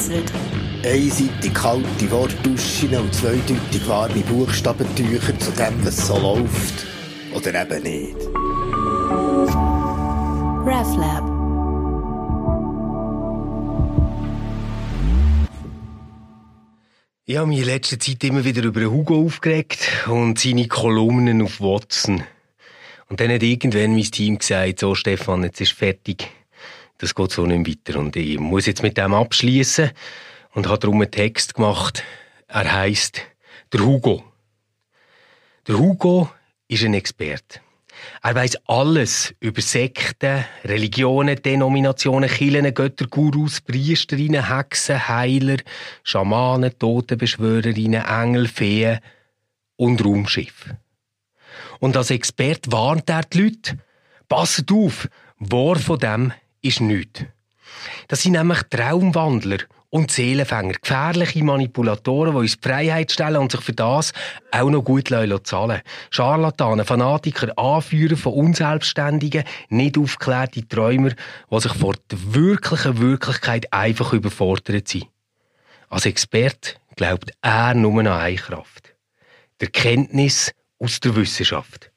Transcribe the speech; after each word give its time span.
vereinzelt. 0.00 0.32
Einseitig 0.84 1.54
kalte 1.54 2.10
Wortduschen 2.10 2.96
und 2.96 3.14
zweideutig 3.14 3.86
warme 3.86 4.20
Buchstabentücher 4.20 5.38
zu 5.38 5.50
dem, 5.52 5.84
was 5.84 6.06
so 6.06 6.18
läuft. 6.18 6.86
Oder 7.34 7.62
eben 7.62 7.82
nicht. 7.82 8.16
RefLab. 10.66 11.24
Ich 17.26 17.36
habe 17.36 17.46
mich 17.46 17.60
in 17.60 17.66
letzter 17.66 17.98
Zeit 18.00 18.24
immer 18.24 18.44
wieder 18.44 18.64
über 18.64 18.84
Hugo 18.86 19.24
aufgeregt 19.24 19.86
und 20.08 20.38
seine 20.38 20.66
Kolumnen 20.66 21.42
auf 21.42 21.60
Watson. 21.60 22.24
Und 23.08 23.20
dann 23.20 23.30
hat 23.30 23.42
irgendwann 23.42 23.94
mein 23.94 24.02
Team 24.02 24.38
gesagt, 24.38 24.80
so 24.80 24.96
Stefan, 24.96 25.44
jetzt 25.44 25.60
ist 25.60 25.72
fertig. 25.72 26.28
Das 27.00 27.14
geht 27.14 27.32
so 27.32 27.46
nicht 27.46 27.66
weiter. 27.66 27.98
Und 27.98 28.14
ich 28.14 28.38
muss 28.38 28.66
jetzt 28.66 28.82
mit 28.82 28.98
dem 28.98 29.14
abschließen 29.14 29.90
und 30.52 30.68
habe 30.68 30.78
darum 30.78 31.00
einen 31.00 31.10
Text 31.10 31.54
gemacht. 31.54 32.04
Er 32.46 32.70
heißt 32.70 33.22
Der 33.72 33.80
Hugo. 33.80 34.22
Der 35.66 35.78
Hugo 35.78 36.30
ist 36.68 36.84
ein 36.84 36.94
Experte. 36.94 37.60
Er 38.22 38.34
weiß 38.34 38.56
alles 38.66 39.34
über 39.40 39.62
Sekten, 39.62 40.44
Religionen, 40.64 41.40
Denominationen, 41.40 42.28
Kirchen, 42.28 42.72
Götter, 42.74 43.06
Gurus, 43.06 43.60
Priesterinnen, 43.60 44.48
Hexen, 44.48 45.08
Heiler, 45.08 45.58
Schamanen, 46.02 46.78
Totenbeschwörerinnen, 46.78 48.04
Engel, 48.04 48.46
Feen 48.48 49.00
und 49.76 50.04
Raumschiff. 50.04 50.74
Und 51.78 51.96
als 51.96 52.10
Experte 52.10 52.72
warnt 52.72 53.08
er 53.08 53.22
die 53.22 53.42
Leute, 53.42 53.78
passet 54.28 54.70
auf, 54.70 55.08
wahr 55.38 55.76
von 55.76 55.98
dem 55.98 56.32
ist 56.62 56.80
nichts. 56.80 57.24
Das 58.08 58.22
sind 58.22 58.32
nämlich 58.32 58.62
Traumwandler 58.70 59.58
und 59.90 60.10
Seelenfänger, 60.10 60.74
gefährliche 60.74 61.42
Manipulatoren, 61.42 62.32
die 62.32 62.38
uns 62.38 62.56
die 62.58 62.68
Freiheit 62.68 63.10
stellen 63.10 63.36
und 63.36 63.50
sich 63.50 63.60
für 63.60 63.72
das 63.72 64.12
auch 64.52 64.70
noch 64.70 64.82
gut 64.82 65.08
zahlen 65.08 65.80
Scharlatanen, 66.10 66.86
Fanatiker, 66.86 67.58
Anführer 67.58 68.16
von 68.16 68.34
Unselbstständigen, 68.34 69.44
nicht 69.68 69.98
aufgeklärte 69.98 70.66
Träumer, 70.66 71.10
die 71.50 71.60
sich 71.60 71.72
vor 71.72 71.94
der 72.10 72.34
wirklichen 72.34 73.00
Wirklichkeit 73.00 73.72
einfach 73.72 74.12
überfordert 74.12 74.88
sind. 74.88 75.08
Als 75.88 76.06
Experte 76.06 76.76
glaubt 76.94 77.32
er 77.42 77.74
nur 77.74 77.98
an 78.00 78.06
eine 78.06 78.36
Kraft. 78.36 78.94
Der 79.60 79.68
Kenntnis 79.68 80.52
aus 80.78 81.00
der 81.00 81.16
Wissenschaft. 81.16 81.90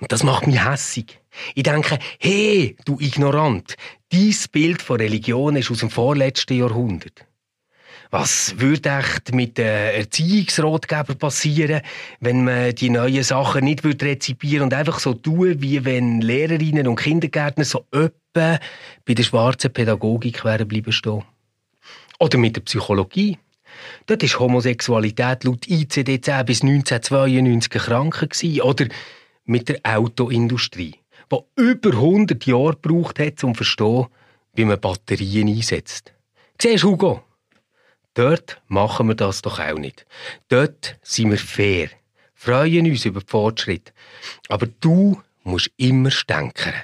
Und 0.00 0.12
das 0.12 0.22
macht 0.22 0.46
mich 0.46 0.64
hässig. 0.64 1.19
Ich 1.54 1.62
denke, 1.62 1.98
hey, 2.18 2.76
du 2.84 2.98
Ignorant, 3.00 3.76
dies 4.12 4.48
Bild 4.48 4.82
von 4.82 5.00
Religion 5.00 5.56
ist 5.56 5.70
aus 5.70 5.78
dem 5.78 5.90
vorletzten 5.90 6.58
Jahrhundert. 6.58 7.26
Was 8.10 8.58
würde 8.58 8.88
echt 8.88 9.32
mit 9.32 9.56
den 9.56 9.66
Erziehungsratgebern 9.66 11.16
passieren, 11.16 11.80
wenn 12.18 12.42
man 12.42 12.74
die 12.74 12.90
neuen 12.90 13.22
Sachen 13.22 13.64
nicht 13.64 13.84
rezipieren 13.84 14.64
und 14.64 14.74
einfach 14.74 14.98
so 14.98 15.14
tun, 15.14 15.62
wie 15.62 15.84
wenn 15.84 16.20
Lehrerinnen 16.20 16.88
und 16.88 16.96
Kindergärtner 16.96 17.64
so 17.64 17.86
öppe 17.92 18.58
bei 19.04 19.14
der 19.14 19.22
schwarzen 19.22 19.72
Pädagogik 19.72 20.44
wären 20.44 20.66
bleiben 20.66 20.92
stehen? 20.92 21.22
Oder 22.18 22.38
mit 22.38 22.56
der 22.56 22.62
Psychologie? 22.62 23.38
Dort 24.06 24.24
ist 24.24 24.40
Homosexualität 24.40 25.44
laut 25.44 25.66
ICD-10 25.66 26.44
bis 26.44 26.62
1992 26.62 27.70
krank 27.70 28.28
Oder 28.62 28.88
mit 29.44 29.68
der 29.68 29.78
Autoindustrie 29.84 30.99
der 31.30 31.44
über 31.56 31.90
100 31.90 32.44
Jahre 32.46 32.76
gebraucht 32.80 33.18
hat, 33.18 33.42
um 33.44 33.54
zu 33.54 33.58
verstehen, 33.58 34.06
wie 34.54 34.64
man 34.64 34.80
Batterien 34.80 35.48
einsetzt. 35.48 36.12
Siehst 36.60 36.84
Hugo? 36.84 37.22
Dort 38.14 38.60
machen 38.66 39.08
wir 39.08 39.14
das 39.14 39.42
doch 39.42 39.60
auch 39.60 39.78
nicht. 39.78 40.04
Dort 40.48 40.98
sind 41.02 41.30
wir 41.30 41.38
fair, 41.38 41.90
freuen 42.34 42.86
uns 42.86 43.04
über 43.04 43.20
den 43.20 43.28
Fortschritt. 43.28 43.92
Aber 44.48 44.66
du 44.66 45.22
musst 45.44 45.70
immer 45.76 46.10
stänkern. 46.10 46.74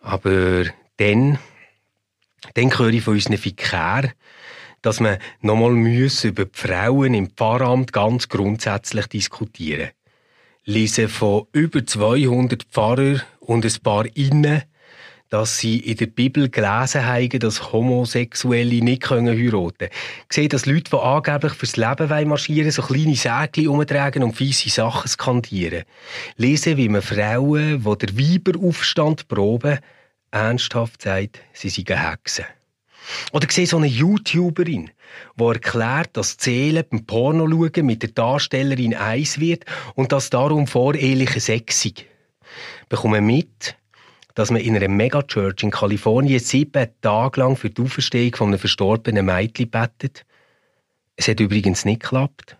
Aber 0.00 0.64
dann, 0.96 1.38
dann 2.54 2.78
höre 2.78 2.88
ich 2.88 3.02
von 3.02 3.14
unseren 3.14 3.42
Vikar, 3.42 4.10
dass 4.82 5.00
wir 5.00 5.18
nochmal 5.40 5.72
über 5.72 6.44
die 6.44 6.50
Frauen 6.52 7.14
im 7.14 7.30
Pfarramt 7.30 7.92
ganz 7.92 8.28
grundsätzlich 8.28 9.06
diskutieren 9.06 9.88
müssen 9.88 10.03
lese 10.64 11.08
von 11.08 11.46
über 11.52 11.84
200 11.84 12.64
Pfarrern 12.64 13.22
und 13.40 13.64
ein 13.64 13.82
paar 13.82 14.06
Innen, 14.16 14.62
dass 15.28 15.58
sie 15.58 15.78
in 15.78 15.96
der 15.96 16.06
Bibel 16.06 16.48
gelesen 16.48 17.04
haben, 17.04 17.38
dass 17.40 17.72
Homosexuelle 17.72 18.82
nicht 18.82 19.10
heiraten 19.10 19.50
können. 19.50 19.90
Ich 20.30 20.34
sehe, 20.34 20.48
dass 20.48 20.66
Leute, 20.66 20.90
die 20.90 20.96
angeblich 20.96 21.54
fürs 21.54 21.76
Leben 21.76 22.28
marschieren 22.28 22.70
so 22.70 22.82
kleine 22.82 23.16
Sägel 23.16 23.68
umtragen 23.68 24.22
und 24.22 24.36
fiese 24.36 24.70
Sachen 24.70 25.08
skandieren. 25.08 25.84
Lese, 26.36 26.76
wie 26.76 26.88
man 26.88 27.02
Frauen, 27.02 27.82
die 27.82 28.06
der 28.06 28.16
Weiberaufstand 28.16 29.28
proben, 29.28 29.80
ernsthaft 30.30 31.02
sagt, 31.02 31.40
sie 31.52 31.68
seien 31.68 31.98
Hexen. 31.98 32.44
Oder 33.32 33.50
sehe 33.50 33.66
so 33.66 33.76
eine 33.76 33.86
YouTuberin, 33.86 34.90
die 35.36 35.44
erklärt, 35.44 36.10
dass 36.16 36.36
Seele 36.38 36.84
beim 36.84 37.04
Porno 37.04 37.48
schauen 37.48 37.86
mit 37.86 38.02
der 38.02 38.10
Darstellerin 38.10 38.94
eins 38.94 39.38
wird 39.38 39.64
und 39.94 40.12
dass 40.12 40.30
darum 40.30 40.66
voreheliche 40.66 41.40
Sex 41.40 41.84
ist. 41.84 42.04
Bekomme 42.88 43.20
mit, 43.20 43.76
dass 44.34 44.50
man 44.50 44.60
in 44.60 44.76
einer 44.76 44.88
Megachurch 44.88 45.62
in 45.62 45.70
Kalifornien 45.70 46.40
sieben 46.40 46.88
Tage 47.00 47.40
lang 47.40 47.56
für 47.56 47.70
die 47.70 47.82
Auferstehung 47.82 48.34
von 48.34 48.48
einem 48.48 48.58
verstorbenen 48.58 49.26
Mädchen 49.26 49.70
bettet. 49.70 50.24
Es 51.16 51.28
hat 51.28 51.40
übrigens 51.40 51.84
nicht 51.84 52.02
geklappt. 52.02 52.56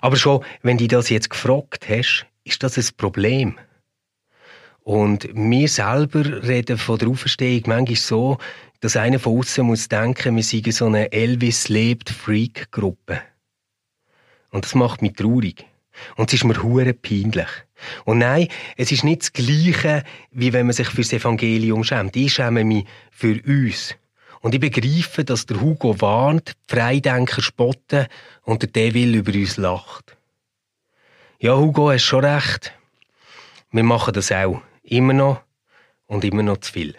Aber 0.00 0.16
schon, 0.16 0.44
wenn 0.62 0.78
du 0.78 0.88
das 0.88 1.08
jetzt 1.08 1.30
gefragt 1.30 1.88
hast, 1.88 2.26
ist 2.44 2.62
das 2.62 2.76
ein 2.76 2.96
Problem. 2.96 3.58
Und 4.88 5.28
wir 5.34 5.68
selber 5.68 6.44
reden 6.44 6.78
von 6.78 6.96
der 6.96 7.08
Auferstehung 7.08 7.64
manchmal 7.66 7.96
so, 7.96 8.38
dass 8.80 8.96
einer 8.96 9.18
von 9.18 9.38
außen 9.38 9.66
muss 9.66 9.86
denken, 9.90 10.34
wir 10.34 10.42
seien 10.42 10.72
so 10.72 10.86
eine 10.86 11.12
Elvis 11.12 11.68
lebt 11.68 12.08
Freak-Gruppe. 12.08 13.20
Und 14.50 14.64
das 14.64 14.74
macht 14.74 15.02
mich 15.02 15.12
traurig. 15.12 15.66
Und 16.16 16.30
es 16.30 16.40
ist 16.40 16.44
mir 16.44 16.62
hure 16.62 16.94
peinlich. 16.94 17.50
Und 18.06 18.16
nein, 18.20 18.48
es 18.78 18.90
ist 18.90 19.04
nicht 19.04 19.20
das 19.20 19.34
Gleiche, 19.34 20.04
wie 20.30 20.54
wenn 20.54 20.64
man 20.64 20.72
sich 20.72 20.88
fürs 20.88 21.12
Evangelium 21.12 21.84
schämt. 21.84 22.16
Ich 22.16 22.32
schäme 22.32 22.64
mich 22.64 22.86
für 23.10 23.38
uns. 23.46 23.94
Und 24.40 24.54
ich 24.54 24.60
begreife, 24.60 25.22
dass 25.22 25.44
der 25.44 25.60
Hugo 25.60 26.00
warnt, 26.00 26.54
die 26.70 26.74
Freidenker 26.74 27.42
spotten 27.42 28.06
und 28.42 28.62
der 28.62 28.70
Devil 28.70 29.16
über 29.16 29.34
uns 29.34 29.58
lacht. 29.58 30.16
Ja, 31.40 31.58
Hugo, 31.58 31.90
hast 31.90 32.04
schon 32.04 32.24
recht. 32.24 32.72
Wir 33.70 33.84
machen 33.84 34.14
das 34.14 34.32
auch. 34.32 34.62
Immer 34.90 35.12
noch 35.12 35.42
und 36.06 36.24
immer 36.24 36.42
noch 36.42 36.58
zu 36.58 36.72
viel. 36.72 36.96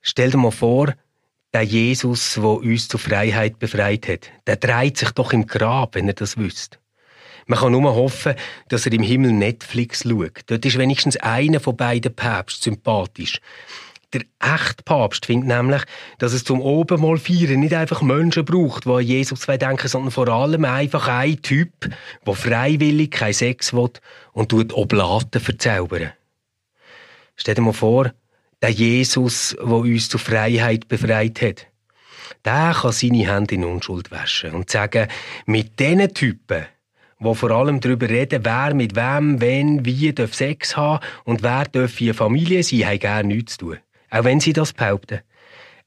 Stell 0.00 0.30
dir 0.30 0.38
mal 0.38 0.52
vor, 0.52 0.94
der 1.52 1.62
Jesus, 1.62 2.34
der 2.34 2.44
uns 2.44 2.86
zur 2.86 3.00
Freiheit 3.00 3.58
befreit 3.58 4.06
hat, 4.06 4.30
der 4.46 4.56
dreht 4.56 4.96
sich 4.96 5.10
doch 5.10 5.32
im 5.32 5.46
Grab, 5.46 5.96
wenn 5.96 6.06
er 6.06 6.14
das 6.14 6.36
wüsste. 6.36 6.78
Man 7.46 7.58
kann 7.58 7.72
nur 7.72 7.94
hoffen, 7.94 8.34
dass 8.68 8.86
er 8.86 8.92
im 8.92 9.02
Himmel 9.02 9.32
Netflix 9.32 10.02
schaut. 10.02 10.42
Dort 10.46 10.64
ist 10.64 10.78
wenigstens 10.78 11.16
einer 11.16 11.58
von 11.58 11.76
beiden 11.76 12.14
Päpsten 12.14 12.74
sympathisch. 12.74 13.40
Der 14.14 14.22
echte 14.40 14.82
Papst 14.84 15.26
findet 15.26 15.48
nämlich, 15.48 15.82
dass 16.18 16.32
es 16.32 16.42
zum 16.42 16.62
Obenmal 16.62 17.18
feiern 17.18 17.60
nicht 17.60 17.74
einfach 17.74 18.00
Menschen 18.00 18.44
braucht, 18.44 18.86
die 18.86 18.90
an 18.90 19.02
Jesus 19.02 19.44
denken, 19.44 19.86
sondern 19.86 20.10
vor 20.10 20.28
allem 20.28 20.64
einfach 20.64 21.08
ein 21.08 21.42
Typ, 21.42 21.90
der 22.26 22.34
freiwillig 22.34 23.10
kein 23.10 23.34
Sex 23.34 23.74
will 23.74 23.90
und 24.32 24.48
tut 24.48 24.72
Oblaten 24.72 25.42
verzaubern. 25.42 26.12
Stell 27.36 27.54
dir 27.54 27.60
mal 27.60 27.74
vor, 27.74 28.12
der 28.62 28.70
Jesus, 28.70 29.54
der 29.58 29.68
uns 29.68 30.08
zur 30.08 30.20
Freiheit 30.20 30.88
befreit 30.88 31.42
hat, 31.42 31.66
der 32.44 32.74
kann 32.80 32.92
seine 32.92 33.30
Hände 33.30 33.56
in 33.56 33.64
Unschuld 33.64 34.10
waschen 34.10 34.54
und 34.54 34.70
sagen, 34.70 35.08
mit 35.44 35.78
diesen 35.78 36.14
Typen, 36.14 36.64
die 37.20 37.34
vor 37.34 37.50
allem 37.50 37.80
darüber 37.80 38.08
reden, 38.08 38.44
wer 38.44 38.74
mit 38.74 38.96
wem, 38.96 39.40
wenn, 39.40 39.84
wie 39.84 40.12
darf 40.12 40.34
Sex 40.34 40.76
haben 40.76 41.04
und 41.24 41.42
wer 41.42 41.64
darf 41.64 42.00
eine 42.00 42.14
Familie 42.14 42.62
sein, 42.62 42.86
haben 42.86 42.98
gerne 42.98 43.28
nichts 43.28 43.56
zu 43.56 43.66
tun. 43.66 43.78
Auch 44.10 44.24
wenn 44.24 44.40
sie 44.40 44.52
das 44.52 44.72
behaupten. 44.72 45.20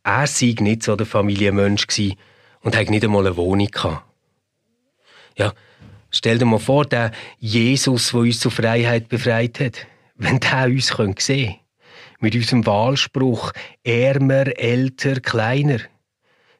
Er 0.03 0.27
sei 0.27 0.55
nicht 0.59 0.83
so 0.83 0.95
der 0.95 1.05
Familienmensch 1.05 1.87
gewesen 1.87 2.17
und 2.61 2.75
hat 2.75 2.89
nicht 2.89 3.03
einmal 3.03 3.25
eine 3.25 3.37
Wohnung 3.37 3.67
gehabt. 3.67 4.03
Ja, 5.37 5.53
stell 6.09 6.37
dir 6.37 6.45
mal 6.45 6.59
vor, 6.59 6.85
der 6.85 7.11
Jesus, 7.39 8.11
der 8.11 8.19
uns 8.19 8.39
zur 8.39 8.51
Freiheit 8.51 9.09
befreit 9.09 9.59
hat, 9.59 9.87
wenn 10.15 10.39
der 10.39 10.65
uns 10.65 10.87
sehen 10.87 11.15
könnte 11.15 11.61
mit 12.21 12.35
unserem 12.35 12.65
Wahlspruch 12.65 13.51
ärmer, 13.83 14.57
älter, 14.57 15.19
kleiner. 15.19 15.79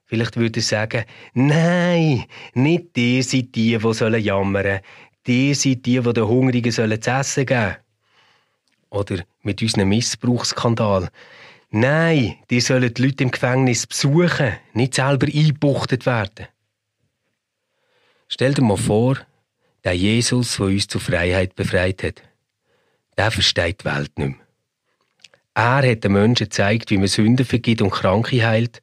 Vielleicht 0.05 0.35
würde 0.35 0.59
er 0.59 0.63
sagen, 0.63 1.05
nein, 1.33 2.25
nicht 2.53 2.95
die 2.95 3.21
sind 3.21 3.55
die, 3.55 3.77
die 3.77 3.93
sollen 3.93 4.21
jammern. 4.21 4.81
Die 5.25 5.53
sind 5.53 5.85
die, 5.85 6.01
die 6.01 6.13
den 6.13 6.27
Hungrigen 6.27 6.71
sollen 6.71 7.01
zu 7.01 7.11
essen 7.11 7.45
geben. 7.45 7.77
Oder 8.89 9.23
mit 9.43 9.61
unserem 9.61 9.87
Missbrauchsskandal. 9.89 11.09
Nein, 11.73 12.35
die 12.49 12.59
sollen 12.59 12.93
die 12.93 13.01
Leute 13.01 13.23
im 13.23 13.31
Gefängnis 13.31 13.87
besuchen, 13.87 14.57
nicht 14.73 14.95
selber 14.95 15.27
eingebuchtet 15.27 16.05
werden. 16.05 16.47
Stell 18.27 18.53
dir 18.53 18.61
mal 18.61 18.75
vor, 18.75 19.17
der 19.85 19.93
Jesus, 19.93 20.57
der 20.57 20.65
uns 20.65 20.87
zur 20.87 20.99
Freiheit 20.99 21.55
befreit 21.55 22.03
hat, 22.03 22.23
der 23.17 23.31
versteht 23.31 23.81
die 23.81 23.85
Welt 23.85 24.19
nicht 24.19 24.37
mehr. 24.37 24.47
Er 25.53 25.89
hat 25.89 26.03
den 26.03 26.11
Menschen 26.11 26.45
gezeigt, 26.45 26.91
wie 26.91 26.97
man 26.97 27.07
Sünden 27.07 27.45
vergibt 27.45 27.81
und 27.81 27.91
Kranke 27.91 28.45
heilt, 28.45 28.81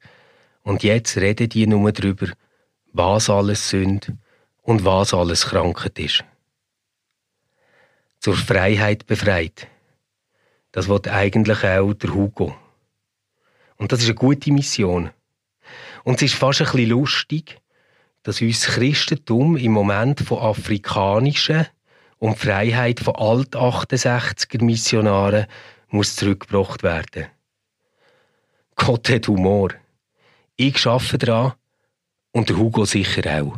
und 0.63 0.81
jetzt 0.81 1.15
reden 1.17 1.49
die 1.49 1.67
nur 1.67 1.91
darüber, 1.91 2.27
was 2.91 3.29
alles 3.29 3.69
Sünd 3.69 4.13
und 4.63 4.83
was 4.83 5.13
alles 5.13 5.45
Krankheit 5.45 5.99
ist. 5.99 6.23
Zur 8.19 8.35
Freiheit 8.35 9.05
befreit. 9.05 9.67
Das 10.71 10.87
wird 10.87 11.07
eigentlich 11.07 11.63
auch 11.63 11.93
der 11.93 12.13
Hugo. 12.15 12.55
Und 13.79 13.91
das 13.91 14.01
ist 14.01 14.07
eine 14.07 14.15
gute 14.15 14.51
Mission. 14.51 15.09
Und 16.03 16.17
es 16.17 16.33
ist 16.33 16.35
fast 16.35 16.61
ein 16.61 16.65
bisschen 16.65 16.89
lustig, 16.89 17.57
dass 18.23 18.41
uns 18.41 18.65
Christentum 18.65 19.55
im 19.57 19.71
Moment 19.71 20.19
von 20.19 20.39
afrikanischen 20.39 21.65
und 22.19 22.37
Freiheit 22.37 22.99
von 22.99 23.15
alt 23.15 23.55
68er 23.55 24.63
Missionaren 24.63 25.47
muss 25.87 26.15
zurückgebracht 26.15 26.83
werden. 26.83 27.27
Gott 28.75 29.09
hat 29.09 29.27
Humor. 29.27 29.69
Ich 30.57 30.85
arbeite 30.85 31.17
daran 31.17 31.53
und 32.31 32.49
der 32.49 32.57
Hugo 32.57 32.85
sicher 32.85 33.41
auch. 33.41 33.57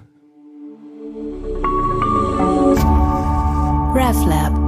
RefLab 3.94 4.60